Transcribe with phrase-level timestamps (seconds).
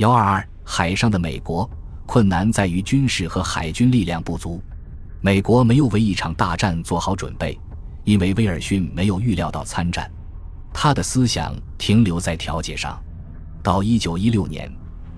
[0.00, 1.70] 幺二二，海上的美国
[2.06, 4.58] 困难在于军事和海军力量不足。
[5.20, 7.60] 美国没有为一场大战做好准备，
[8.04, 10.10] 因为威尔逊没有预料到参战。
[10.72, 12.98] 他的思想停留在调解上。
[13.62, 14.72] 到一九一六年，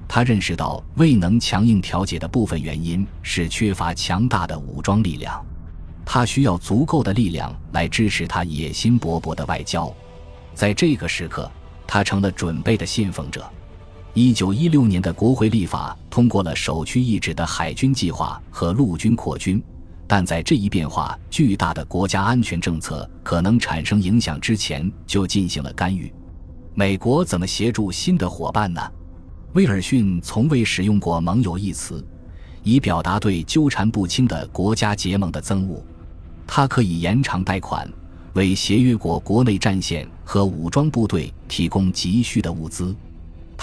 [0.09, 5.41] 他认识到未能强硬调解的部分原因是缺乏强大的武装力量。
[6.05, 9.95] 他需要足够的力量来支持他野心勃勃的外交。
[10.55, 11.49] 在这个时刻，
[11.87, 13.49] 他成了准备的信奉者。
[14.15, 19.63] 一九一六年的国会立法通过了首屈一指的海军计划和陆军扩军，
[20.07, 26.13] 但在这一变化巨大的国家安全政策可能产生影响之前，就进行了干预。
[26.75, 28.83] 美国怎么协助新的伙伴呢？
[29.55, 32.05] 威尔逊从未使用过“盟友”一词，
[32.63, 35.83] 以表达对纠缠不清的国家结盟的憎恶。
[36.47, 37.91] 他可以延长贷款，
[38.35, 42.95] 为协约国国内战线和武装部队提供急需的物资。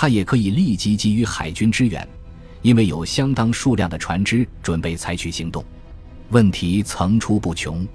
[0.02, 2.08] 他也可以立即给予海军支援，
[2.62, 5.62] 因为有相当数量的船只准备采取行动。
[6.30, 7.86] 问题层出不穷，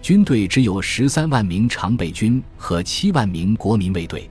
[0.00, 4.30] 军队只有十三万名常备军和七万名国民卫队。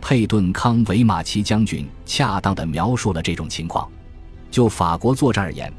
[0.00, 3.90] 佩顿·康维马奇将军恰当地描述了这种情况。
[4.48, 5.72] 就法国作战而言，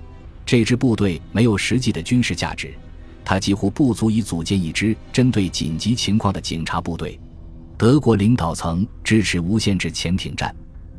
[0.46, 2.74] 这支部队没有实际的军事价值，
[3.24, 7.18] 它几乎不足以组建一支针对紧急情况的警察部队。
[7.78, 10.54] 德国领导层支持无限制潜艇战。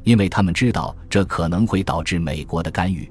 [0.05, 3.11] 因为他们知道这可能会导致美国的干预，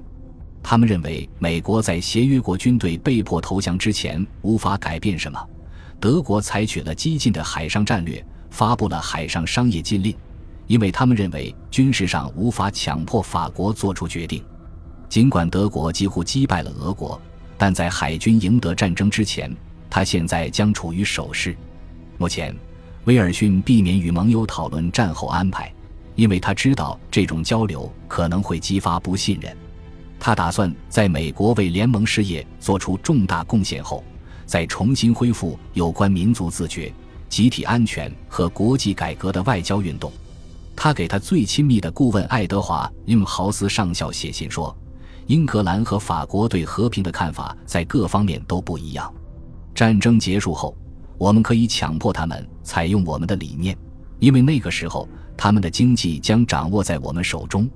[0.62, 5.38] 他们认为美国在协约国军队被迫投降之前无法改变什么。
[6.00, 10.14] 德国采取了激进的海上战略，发布了海上商业禁令，
[10.66, 14.42] 因为他们认为军事上无法强迫法国做出决定。
[15.08, 17.20] 尽管德国几乎击败了俄国，
[17.56, 19.54] 但在海军赢得战争之前，
[19.90, 21.56] 他现在将处于守势。
[22.18, 22.54] 目前，
[23.04, 25.72] 威尔逊避免与盟友讨论战后安排。
[26.14, 29.56] 因为他知道这种交流可能会激发不信任，
[30.18, 34.02] 他打算在美国为联盟事业做出重大贡献后，
[34.46, 36.92] 再重新恢复有关民族自觉、
[37.28, 40.12] 集体安全和国际改革的外交运动。
[40.76, 44.76] 他给他最亲密的顾问爱德华·英豪斯上校写信说
[45.26, 49.12] ：“英格兰和法国对和平的看法在各方面都不一样。
[49.74, 50.76] 战争结束后，
[51.16, 53.76] 我们可以强迫他们采用我们的理念，
[54.18, 57.68] 因为那个时候。”他们的经济将掌握在我们手中，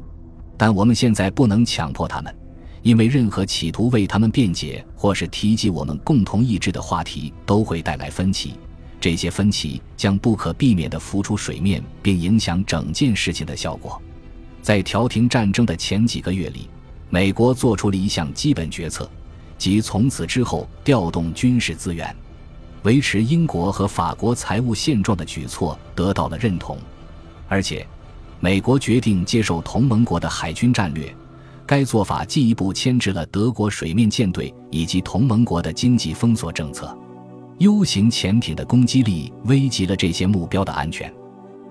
[0.56, 2.32] 但我们现在不能强迫他们，
[2.82, 8.54] 因为任何企图为他们辩解或是提及我们共同意志的话题都会带来分歧。
[9.00, 14.00] 这些分歧将不可避免地浮出水面，并影响整件事情的效果。
[14.62, 16.70] 在调停战争的前几个月里，
[17.10, 19.10] 美国做出了一项基本决策，
[19.58, 22.14] 即从此之后调动军事资源，
[22.82, 26.78] 维持英国和法国财务现状的举措得到了认同。
[27.48, 27.86] 而且，
[28.40, 31.14] 美国决定接受同盟国的海军战略，
[31.66, 36.96] 该做法进一步牵制了德国水面舰队以及同盟国的经济封锁政策。
[37.58, 41.12] U 型潜艇的攻击力危及了这些目标的安全。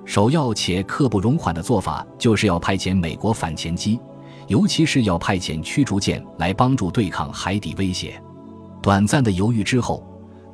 [0.03, 3.99] 首要且刻不容缓的做法就是要派遣美国反潜机，
[4.47, 8.21] 尤其是要派遣驱逐舰来帮助对抗海底威胁。
[8.81, 10.05] 短暂的犹豫之后，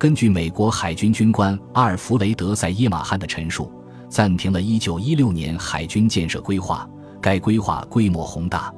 [0.04, 3.72] 根据美国海军军官阿尔弗雷德·塞耶马汉的陈述。
[4.10, 6.86] 暂停了1916年海军建设规划。
[7.22, 8.70] 该规划规模宏大，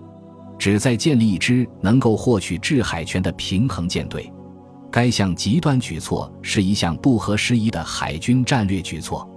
[0.59, 4.31] 旨在建立一支能够获取制海权的平衡舰队。
[4.91, 9.27] 该项极端举措是一项不合时宜的海军战略举措。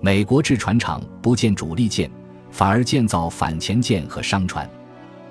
[0.00, 2.10] 美国制船厂不建主力舰，
[2.50, 4.68] 反而建造反潜舰和商船。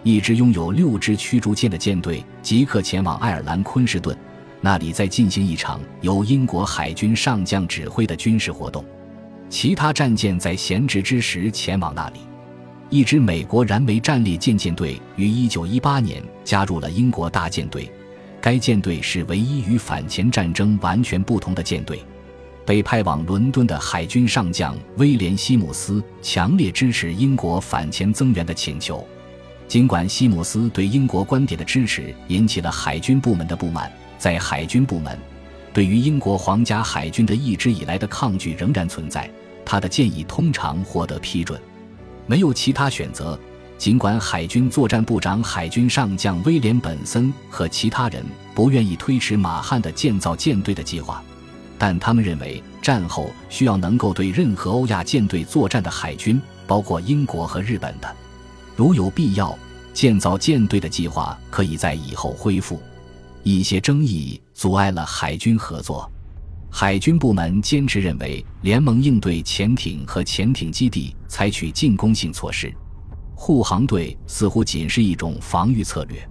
[0.04, 4.18] 一支拥有六支驱逐舰的舰队即刻前往爱尔兰昆士顿，
[4.62, 8.84] 那里在进行一场由英国海军上将指挥的军事活动。
[9.50, 12.20] 其他战舰在闲置之时前往那里。
[12.90, 17.92] 一支美国燃煤战列舰舰队于1918年加入了英国大舰队，
[18.40, 22.02] 该舰队是唯一与反潜战争完全不同的舰队。
[22.66, 29.08] 被派往伦敦的海军上将威廉·西姆斯强烈支持英国反潜增援的请求，
[29.70, 35.18] 尽管西姆斯对英国观点的支持引起了海军部门的不满，在海军部门。
[35.74, 39.30] 对于英国皇家海军的一直以来的抗拒仍然存在，
[39.64, 41.60] 他的建议通常获得批准。
[42.26, 43.40] 没有其他选择，
[43.78, 48.26] 尽管海军作战部长海军上将威廉·本森和其他人
[48.56, 51.24] 不愿意推迟马汉的建造舰队的计划，
[51.78, 58.16] 但他们认为战后需要能够对任何欧亚舰队作战的海军，包括英国和日本的，
[58.76, 59.56] 如有必要，
[59.94, 62.82] 建造舰队的计划可以在以后恢复。
[63.48, 66.12] 一些争议阻碍了海军合作。
[66.70, 72.70] 海军部门坚持认为，联盟应对潜艇和潜艇基地采取进攻性措施。
[73.34, 76.30] 护航队似乎仅是一种防御策略。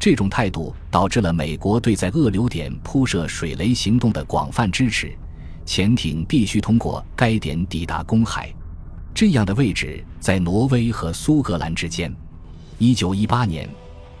[0.00, 5.16] 这种态度导致了美国对在恶流点铺设水雷行动的广泛支持。
[5.64, 8.52] 潜艇必须通过该点抵达公海，
[9.14, 12.12] 这样的位置在挪威和苏格兰之间。
[12.78, 13.68] 一九一八年，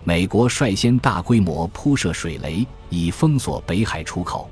[0.08, 4.48] 美国率先大规模铺设水雷，以封锁北海出口。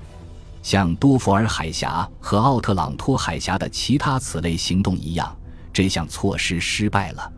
[0.63, 5.35] 像多佛尔海峡和奥特朗托海峡的其他此类行动一样，
[5.73, 7.33] 这项措施失败了。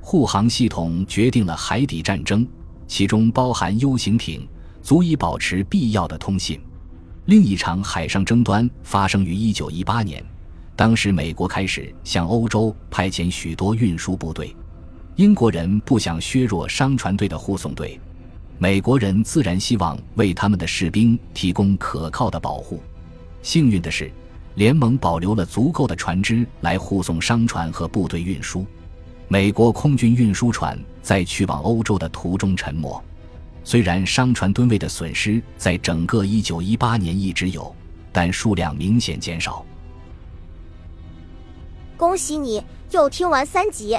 [0.00, 2.46] 护航系统决定了海底战争，
[2.86, 4.48] 其中包含 U 型艇，
[4.80, 6.60] 足以保持必要的通信。
[7.24, 10.24] 另一场海上争端发生于1918年，
[10.76, 14.54] 当时美国开始向欧洲派遣许多运输部队，
[15.16, 17.98] 英国人不想削弱商船队的护送队，
[18.58, 22.82] 美国人自然希望为他们的士兵提供可靠的保护。
[23.40, 24.12] 幸运的是，
[24.56, 28.66] 联盟保留了足够的船只来护送商船和部队运输。
[29.26, 33.02] 美国空军运输船在去往欧洲的途中沉没。
[33.64, 37.74] 虽然商船吨位的损失在整个1918年一直有，
[38.12, 39.64] 但数量明显减少。
[41.96, 43.98] 恭喜你又听完三集，